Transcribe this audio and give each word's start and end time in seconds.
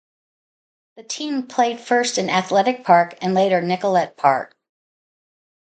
The 0.97 1.03
team 1.03 1.45
played 1.45 1.79
first 1.79 2.17
in 2.17 2.27
Athletic 2.27 2.83
Park 2.83 3.15
and 3.21 3.35
later 3.35 3.61
Nicollet 3.61 4.17
Park. 4.17 4.55